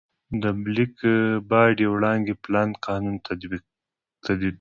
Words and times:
د 0.41 0.43
بلیک 0.63 0.95
باډي 1.49 1.85
وړانګې 1.93 2.35
پلانک 2.43 2.73
قانون 2.87 3.15
تعقیبوي. 3.25 3.59